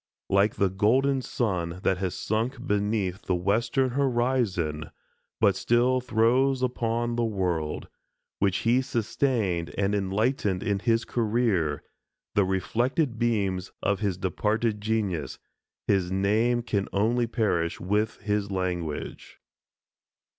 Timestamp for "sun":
1.21-1.79